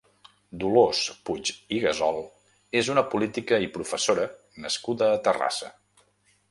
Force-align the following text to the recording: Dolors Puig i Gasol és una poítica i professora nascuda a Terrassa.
Dolors 0.61 1.01
Puig 1.29 1.51
i 1.77 1.81
Gasol 1.83 2.17
és 2.81 2.91
una 2.95 3.05
poítica 3.13 3.61
i 3.67 3.71
professora 3.79 4.27
nascuda 4.67 5.13
a 5.19 5.23
Terrassa. 5.29 5.73